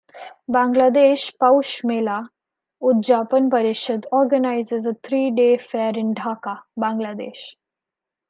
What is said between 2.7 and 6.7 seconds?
Udjapon Parishad organises a three day fair in Dhaka,